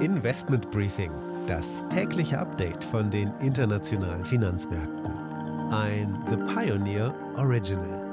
[0.00, 1.10] Investment Briefing,
[1.48, 5.10] das tägliche Update von den internationalen Finanzmärkten.
[5.72, 8.10] Ein The Pioneer Original.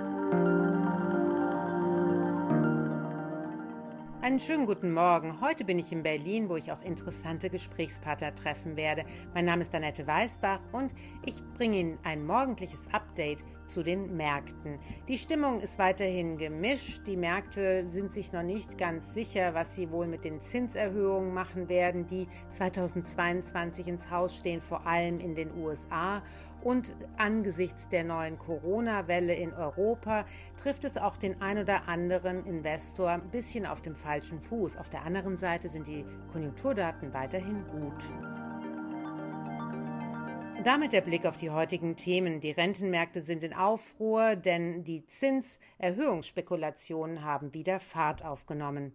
[4.23, 5.39] Einen schönen guten Morgen.
[5.39, 9.05] Heute bin ich in Berlin, wo ich auch interessante Gesprächspartner treffen werde.
[9.35, 10.95] Mein Name ist Annette Weißbach und
[11.27, 14.79] ich bringe Ihnen ein morgendliches Update zu den Märkten.
[15.07, 17.01] Die Stimmung ist weiterhin gemischt.
[17.05, 21.69] Die Märkte sind sich noch nicht ganz sicher, was sie wohl mit den Zinserhöhungen machen
[21.69, 26.21] werden, die 2022 ins Haus stehen, vor allem in den USA.
[26.63, 30.25] Und angesichts der neuen Corona-Welle in Europa
[30.61, 34.77] trifft es auch den ein oder anderen Investor ein bisschen auf dem falschen Fuß.
[34.77, 38.03] Auf der anderen Seite sind die Konjunkturdaten weiterhin gut.
[40.67, 42.41] Damit der Blick auf die heutigen Themen.
[42.41, 48.91] Die Rentenmärkte sind in Aufruhr, denn die Zinserhöhungsspekulationen haben wieder Fahrt aufgenommen.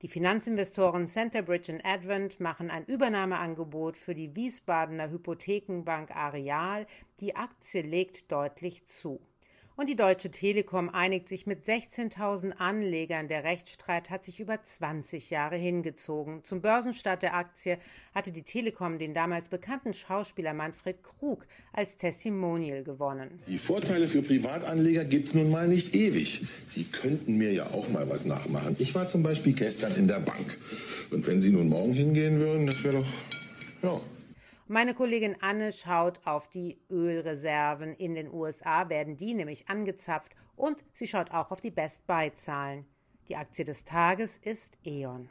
[0.00, 6.86] Die Finanzinvestoren Centerbridge und Advent machen ein Übernahmeangebot für die Wiesbadener Hypothekenbank Areal.
[7.20, 9.20] Die Aktie legt deutlich zu.
[9.80, 13.28] Und die Deutsche Telekom einigt sich mit 16.000 Anlegern.
[13.28, 16.44] Der Rechtsstreit hat sich über 20 Jahre hingezogen.
[16.44, 17.78] Zum Börsenstart der Aktie
[18.14, 23.40] hatte die Telekom den damals bekannten Schauspieler Manfred Krug als Testimonial gewonnen.
[23.46, 26.42] Die Vorteile für Privatanleger gibt es nun mal nicht ewig.
[26.66, 28.76] Sie könnten mir ja auch mal was nachmachen.
[28.78, 30.58] Ich war zum Beispiel gestern in der Bank.
[31.10, 33.08] Und wenn Sie nun morgen hingehen würden, das wäre doch,
[33.82, 33.98] ja,
[34.70, 40.84] meine Kollegin Anne schaut auf die Ölreserven in den USA, werden die nämlich angezapft und
[40.94, 42.86] sie schaut auch auf die Best Buy-Zahlen.
[43.28, 45.28] Die Aktie des Tages ist E.ON.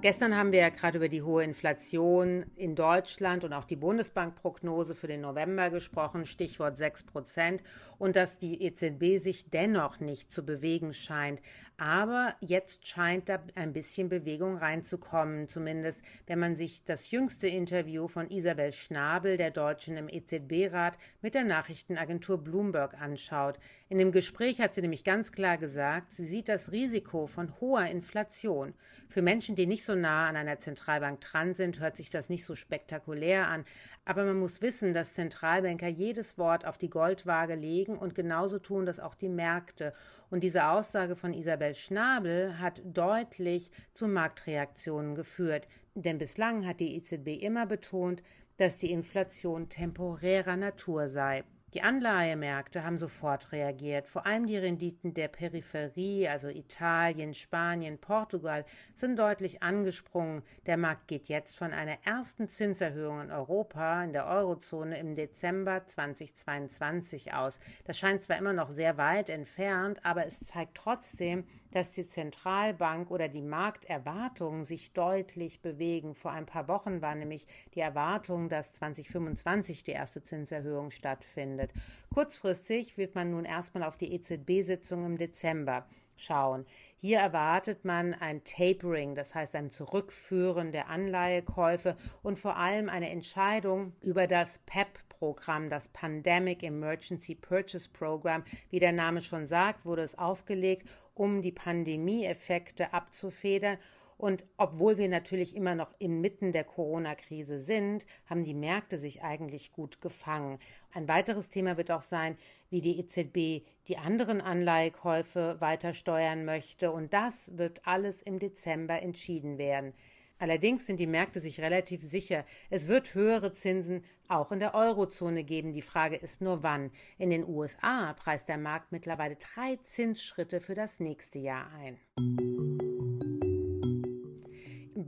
[0.00, 4.94] Gestern haben wir ja gerade über die hohe Inflation in Deutschland und auch die Bundesbankprognose
[4.94, 7.64] für den November gesprochen, Stichwort 6 Prozent,
[7.98, 11.42] und dass die EZB sich dennoch nicht zu bewegen scheint.
[11.78, 18.06] Aber jetzt scheint da ein bisschen Bewegung reinzukommen, zumindest wenn man sich das jüngste Interview
[18.06, 23.58] von Isabel Schnabel, der Deutschen im EZB-Rat, mit der Nachrichtenagentur Bloomberg anschaut.
[23.88, 27.86] In dem Gespräch hat sie nämlich ganz klar gesagt, sie sieht das Risiko von hoher
[27.86, 28.74] Inflation
[29.08, 32.44] für Menschen, die nicht so nah an einer Zentralbank dran sind, hört sich das nicht
[32.44, 33.64] so spektakulär an.
[34.04, 38.86] Aber man muss wissen, dass Zentralbanker jedes Wort auf die Goldwaage legen und genauso tun
[38.86, 39.92] das auch die Märkte.
[40.30, 45.68] Und diese Aussage von Isabel Schnabel hat deutlich zu Marktreaktionen geführt.
[45.94, 48.22] Denn bislang hat die EZB immer betont,
[48.56, 51.44] dass die Inflation temporärer Natur sei.
[51.74, 54.08] Die Anleihemärkte haben sofort reagiert.
[54.08, 58.64] Vor allem die Renditen der Peripherie, also Italien, Spanien, Portugal,
[58.94, 60.42] sind deutlich angesprungen.
[60.64, 65.86] Der Markt geht jetzt von einer ersten Zinserhöhung in Europa, in der Eurozone im Dezember
[65.86, 67.60] 2022 aus.
[67.84, 73.10] Das scheint zwar immer noch sehr weit entfernt, aber es zeigt trotzdem, dass die Zentralbank
[73.10, 76.14] oder die Markterwartungen sich deutlich bewegen.
[76.14, 81.72] Vor ein paar Wochen war nämlich die Erwartung, dass 2025 die erste Zinserhöhung stattfindet stattfindet.
[82.12, 85.86] Kurzfristig wird man nun erstmal auf die EZB-Sitzung im Dezember
[86.16, 86.64] schauen.
[86.96, 93.10] Hier erwartet man ein Tapering, das heißt ein Zurückführen der Anleihekäufe und vor allem eine
[93.10, 98.42] Entscheidung über das PEP-Programm, das Pandemic Emergency Purchase Program.
[98.70, 103.78] Wie der Name schon sagt, wurde es aufgelegt, um die Pandemieeffekte abzufedern
[104.18, 109.72] und obwohl wir natürlich immer noch inmitten der Corona-Krise sind, haben die Märkte sich eigentlich
[109.72, 110.58] gut gefangen.
[110.92, 112.36] Ein weiteres Thema wird auch sein,
[112.68, 116.90] wie die EZB die anderen Anleihekäufe weiter steuern möchte.
[116.90, 119.94] Und das wird alles im Dezember entschieden werden.
[120.40, 122.44] Allerdings sind die Märkte sich relativ sicher.
[122.70, 125.72] Es wird höhere Zinsen auch in der Eurozone geben.
[125.72, 126.90] Die Frage ist nur wann.
[127.18, 133.07] In den USA preist der Markt mittlerweile drei Zinsschritte für das nächste Jahr ein.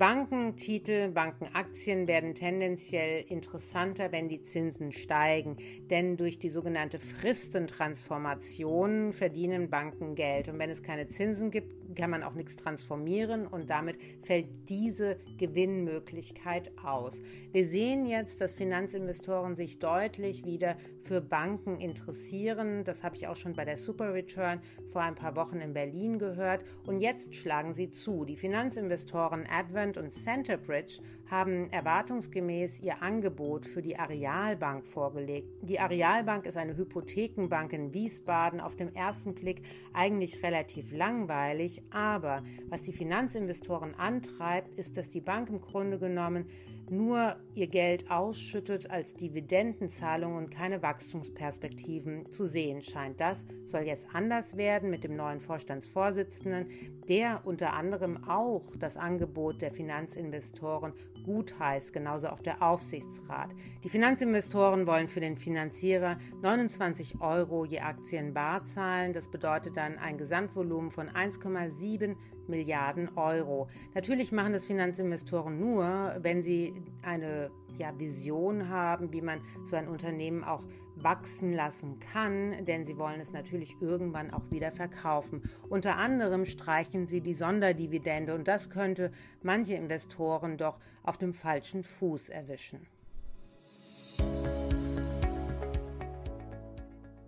[0.00, 5.58] Bankentitel, Bankenaktien werden tendenziell interessanter, wenn die Zinsen steigen,
[5.90, 10.48] denn durch die sogenannte Fristentransformation verdienen Banken Geld.
[10.48, 15.18] Und wenn es keine Zinsen gibt, kann man auch nichts transformieren und damit fällt diese
[15.38, 17.22] Gewinnmöglichkeit aus.
[17.52, 22.84] Wir sehen jetzt, dass Finanzinvestoren sich deutlich wieder für Banken interessieren.
[22.84, 26.18] Das habe ich auch schon bei der Super Return vor ein paar Wochen in Berlin
[26.18, 28.24] gehört und jetzt schlagen sie zu.
[28.24, 31.00] Die Finanzinvestoren Advent und Centerbridge
[31.30, 35.48] haben erwartungsgemäß ihr Angebot für die Arealbank vorgelegt.
[35.62, 39.62] Die Arealbank ist eine Hypothekenbank in Wiesbaden, auf dem ersten Blick
[39.92, 46.46] eigentlich relativ langweilig, aber was die Finanzinvestoren antreibt, ist, dass die Bank im Grunde genommen
[46.90, 53.20] nur ihr Geld ausschüttet als Dividendenzahlung und keine Wachstumsperspektiven zu sehen scheint.
[53.20, 56.68] Das soll jetzt anders werden mit dem neuen Vorstandsvorsitzenden,
[57.08, 60.92] der unter anderem auch das Angebot der Finanzinvestoren
[61.24, 63.50] gutheißt, genauso auch der Aufsichtsrat.
[63.84, 69.12] Die Finanzinvestoren wollen für den Finanzierer 29 Euro je Aktien bar zahlen.
[69.12, 72.16] Das bedeutet dann ein Gesamtvolumen von 1,7
[72.50, 73.68] Milliarden Euro.
[73.94, 79.88] Natürlich machen das Finanzinvestoren nur, wenn sie eine ja, Vision haben, wie man so ein
[79.88, 80.64] Unternehmen auch
[80.96, 85.42] wachsen lassen kann, denn sie wollen es natürlich irgendwann auch wieder verkaufen.
[85.68, 89.10] Unter anderem streichen sie die Sonderdividende und das könnte
[89.42, 92.86] manche Investoren doch auf dem falschen Fuß erwischen.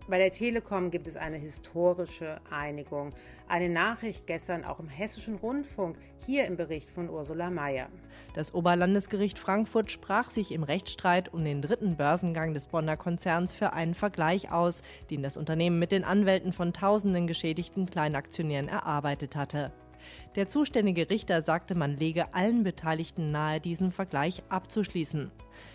[0.08, 3.10] Bei der Telekom gibt es eine historische Einigung.
[3.48, 5.96] Eine Nachricht gestern auch im Hessischen Rundfunk,
[6.26, 7.88] hier im Bericht von Ursula Mayer.
[8.34, 13.74] Das Oberlandesgericht Frankfurt sprach sich im Rechtsstreit um den dritten Börsengang des Bonner Konzerns für
[13.74, 19.72] einen Vergleich aus, den das Unternehmen mit den Anwälten von tausenden geschädigten Kleinaktionären erarbeitet hatte.
[20.36, 25.30] Der zuständige Richter sagte, man lege allen Beteiligten nahe, diesen Vergleich abzuschließen.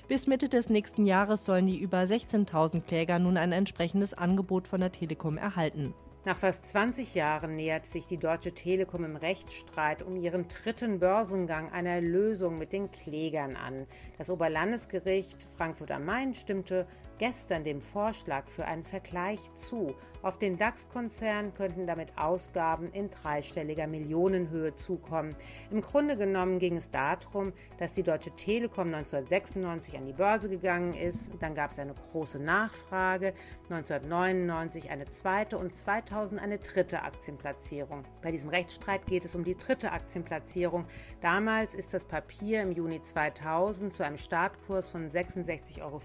[0.08, 4.80] Bis Mitte des nächsten Jahres sollen die über 16.000 Kläger nun ein entsprechendes Angebot von
[4.82, 5.94] der Telekom erhalten.
[6.28, 11.72] Nach fast 20 Jahren nähert sich die Deutsche Telekom im Rechtsstreit um ihren dritten Börsengang
[11.72, 13.88] einer Lösung mit den Klägern an.
[14.18, 16.86] Das Oberlandesgericht Frankfurt am Main stimmte
[17.18, 19.96] gestern dem Vorschlag für einen Vergleich zu.
[20.22, 25.36] Auf den DAX-Konzern könnten damit Ausgaben in dreistelliger Millionenhöhe zukommen.
[25.72, 30.94] Im Grunde genommen ging es darum, dass die Deutsche Telekom 1996 an die Börse gegangen
[30.94, 31.32] ist.
[31.40, 33.34] Dann gab es eine große Nachfrage,
[33.70, 38.04] 1999 eine zweite und 2000 eine dritte Aktienplatzierung.
[38.22, 40.86] Bei diesem Rechtsstreit geht es um die dritte Aktienplatzierung.
[41.22, 46.02] Damals ist das Papier im Juni 2000 zu einem Startkurs von 66,50 Euro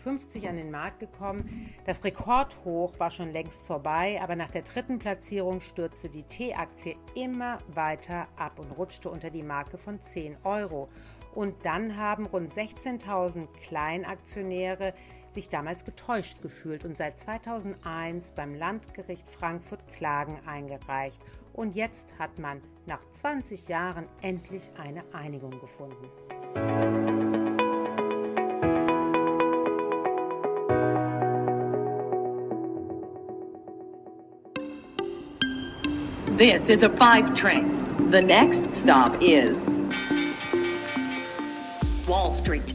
[0.48, 1.74] an den Markt gekommen.
[1.84, 7.58] Das Rekordhoch war schon längst vorbei, aber nach der dritten Platzierung stürzte die T-Aktie immer
[7.74, 10.88] weiter ab und rutschte unter die Marke von 10 Euro.
[11.34, 14.94] Und dann haben rund 16.000 Kleinaktionäre
[15.32, 21.20] sich damals getäuscht gefühlt und seit 2001 beim Landgericht Frankfurt Klagen eingereicht.
[21.54, 26.08] Und jetzt hat man nach 20 Jahren endlich eine Einigung gefunden.
[36.42, 38.08] This is a five train.
[38.08, 39.56] The next stop is
[42.08, 42.74] Wall Street.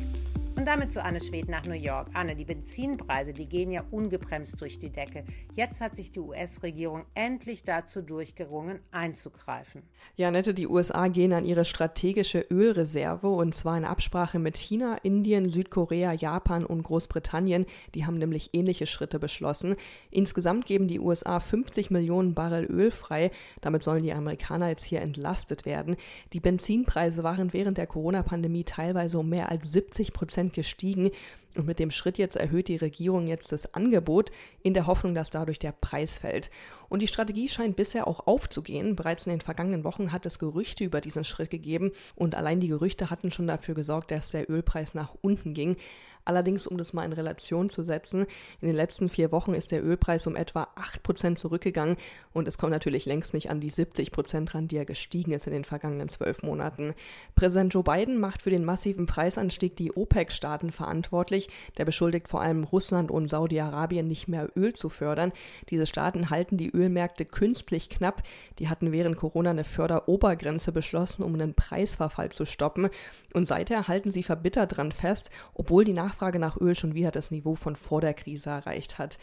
[0.68, 2.10] Damit zu Anne Schwed nach New York.
[2.14, 5.24] Anne, die Benzinpreise, die gehen ja ungebremst durch die Decke.
[5.54, 9.84] Jetzt hat sich die US-Regierung endlich dazu durchgerungen, einzugreifen.
[10.18, 14.98] Ja, Nette, die USA gehen an ihre strategische Ölreserve und zwar in Absprache mit China,
[15.04, 17.66] Indien, Südkorea, Japan und Großbritannien.
[17.96, 19.78] Die haben nämlich ähnliche Schritte beschlossen.
[20.12, 23.32] Insgesamt geben die USA 50 Millionen Barrel Öl frei.
[23.62, 25.96] Damit sollen die Amerikaner jetzt hier entlastet werden.
[26.34, 31.12] Die Benzinpreise waren während der Corona-Pandemie teilweise um mehr als 70 Prozent gestiegen.
[31.56, 34.32] Und mit dem Schritt jetzt erhöht die Regierung jetzt das Angebot
[34.62, 36.52] in der Hoffnung, dass dadurch der Preis fällt.
[36.90, 38.96] Und die Strategie scheint bisher auch aufzugehen.
[38.96, 42.68] Bereits in den vergangenen Wochen hat es Gerüchte über diesen Schritt gegeben und allein die
[42.68, 45.78] Gerüchte hatten schon dafür gesorgt, dass der Ölpreis nach unten ging.
[46.26, 48.26] Allerdings, um das mal in Relation zu setzen,
[48.60, 51.98] in den letzten vier Wochen ist der Ölpreis um etwa 8% zurückgegangen
[52.34, 55.54] und es kommt natürlich längst nicht an die 70% ran, die er gestiegen ist in
[55.54, 56.94] den vergangenen zwölf Monaten.
[57.36, 61.50] Präsident Joe Biden macht für den massiven Preisanstieg die OPEC-Staaten verantwortlich.
[61.78, 65.32] Der beschuldigt vor allem Russland und Saudi-Arabien nicht mehr Öl zu fördern.
[65.70, 68.24] Diese Staaten halten die Ölmärkte künstlich knapp.
[68.60, 72.90] Die hatten während Corona eine Förderobergrenze beschlossen, um einen Preisverfall zu stoppen.
[73.34, 77.12] Und seither halten sie verbittert dran fest, obwohl die Nachfrage Nachfrage nach Öl schon wieder
[77.12, 79.18] das Niveau von vor der Krise erreicht hat.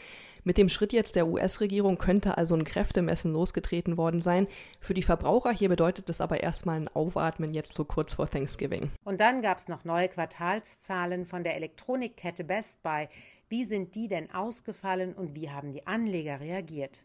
[0.47, 4.47] Mit dem Schritt jetzt der US-Regierung könnte also ein Kräftemessen losgetreten worden sein.
[4.79, 8.91] Für die Verbraucher hier bedeutet das aber erstmal ein Aufatmen jetzt so kurz vor Thanksgiving.
[9.05, 13.09] Und dann gab es noch neue Quartalszahlen von der Elektronikkette Best Buy.
[13.49, 17.05] Wie sind die denn ausgefallen und wie haben die Anleger reagiert?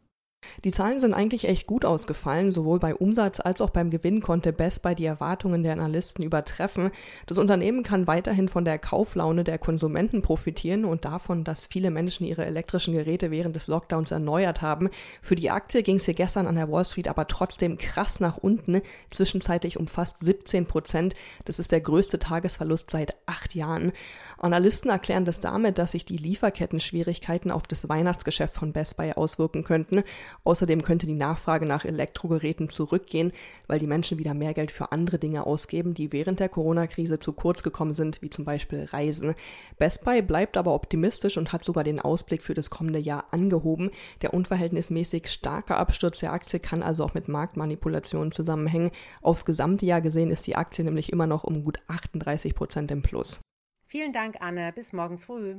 [0.63, 2.51] Die Zahlen sind eigentlich echt gut ausgefallen.
[2.51, 6.91] Sowohl bei Umsatz als auch beim Gewinn konnte Best Buy die Erwartungen der Analysten übertreffen.
[7.27, 12.25] Das Unternehmen kann weiterhin von der Kauflaune der Konsumenten profitieren und davon, dass viele Menschen
[12.25, 14.89] ihre elektrischen Geräte während des Lockdowns erneuert haben.
[15.21, 18.37] Für die Aktie ging es hier gestern an der Wall Street aber trotzdem krass nach
[18.37, 18.81] unten,
[19.11, 21.15] zwischenzeitlich um fast 17 Prozent.
[21.45, 23.93] Das ist der größte Tagesverlust seit acht Jahren.
[24.37, 29.63] Analysten erklären das damit, dass sich die Lieferketten-Schwierigkeiten auf das Weihnachtsgeschäft von Best Buy auswirken
[29.63, 30.03] könnten.
[30.43, 33.31] Außerdem könnte die Nachfrage nach Elektrogeräten zurückgehen,
[33.67, 37.33] weil die Menschen wieder mehr Geld für andere Dinge ausgeben, die während der Corona-Krise zu
[37.33, 39.35] kurz gekommen sind, wie zum Beispiel Reisen.
[39.77, 43.91] Best Buy bleibt aber optimistisch und hat sogar den Ausblick für das kommende Jahr angehoben.
[44.21, 48.91] Der unverhältnismäßig starke Absturz der Aktie kann also auch mit Marktmanipulationen zusammenhängen.
[49.21, 53.01] Aufs gesamte Jahr gesehen ist die Aktie nämlich immer noch um gut 38 Prozent im
[53.01, 53.41] Plus.
[53.85, 54.71] Vielen Dank, Anne.
[54.71, 55.55] Bis morgen früh.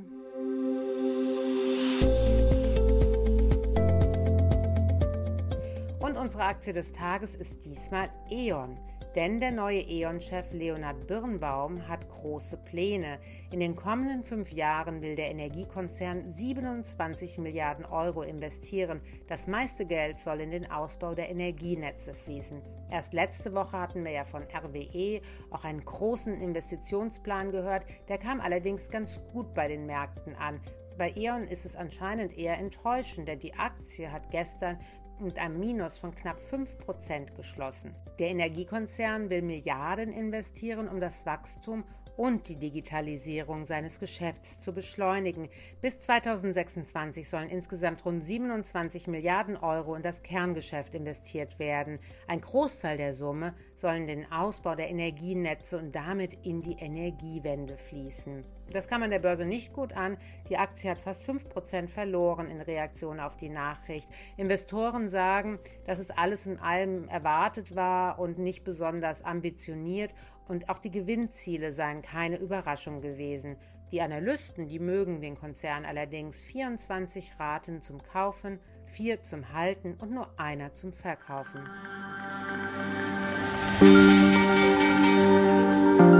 [6.21, 8.77] Unsere Aktie des Tages ist diesmal E.ON.
[9.15, 13.17] Denn der neue E.ON-Chef Leonhard Birnbaum hat große Pläne.
[13.49, 19.01] In den kommenden fünf Jahren will der Energiekonzern 27 Milliarden Euro investieren.
[19.25, 22.61] Das meiste Geld soll in den Ausbau der Energienetze fließen.
[22.91, 27.87] Erst letzte Woche hatten wir ja von RWE auch einen großen Investitionsplan gehört.
[28.09, 30.61] Der kam allerdings ganz gut bei den Märkten an.
[30.97, 34.77] Bei E.ON ist es anscheinend eher enttäuschend, denn die Aktie hat gestern
[35.21, 37.95] mit einem Minus von knapp 5% geschlossen.
[38.19, 41.83] Der Energiekonzern will Milliarden investieren, um das Wachstum
[42.17, 45.49] und die Digitalisierung seines Geschäfts zu beschleunigen.
[45.81, 51.99] Bis 2026 sollen insgesamt rund 27 Milliarden Euro in das Kerngeschäft investiert werden.
[52.27, 57.77] Ein Großteil der Summe soll in den Ausbau der Energienetze und damit in die Energiewende
[57.77, 58.43] fließen.
[58.71, 60.17] Das kam an der Börse nicht gut an.
[60.47, 64.07] Die Aktie hat fast 5% verloren in Reaktion auf die Nachricht.
[64.37, 70.11] Investoren sagen, dass es alles in allem erwartet war und nicht besonders ambitioniert
[70.51, 73.55] und auch die Gewinnziele seien keine Überraschung gewesen.
[73.91, 80.11] Die Analysten, die mögen den Konzern allerdings 24 Raten zum Kaufen, vier zum Halten und
[80.11, 81.61] nur einer zum Verkaufen.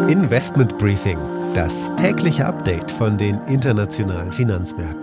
[0.07, 1.19] Investment Briefing,
[1.53, 5.00] das tägliche Update von den internationalen Finanzmärkten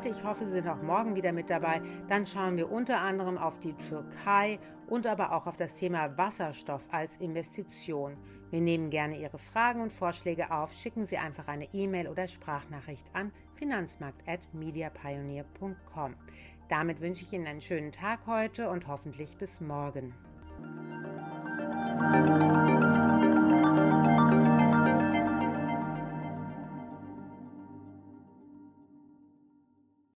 [0.00, 0.08] heute.
[0.08, 1.82] Ich hoffe, Sie sind auch morgen wieder mit dabei.
[2.08, 6.88] Dann schauen wir unter anderem auf die Türkei und aber auch auf das Thema Wasserstoff
[6.90, 8.16] als Investition.
[8.50, 10.72] Wir nehmen gerne Ihre Fragen und Vorschläge auf.
[10.72, 16.14] Schicken Sie einfach eine E-Mail oder Sprachnachricht an finanzmarkt.mediapioneer.com.
[16.68, 20.14] Damit wünsche ich Ihnen einen schönen Tag heute und hoffentlich bis morgen.